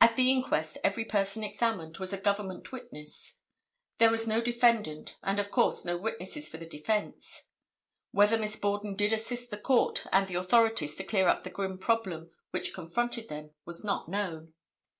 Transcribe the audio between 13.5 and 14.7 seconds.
was not known.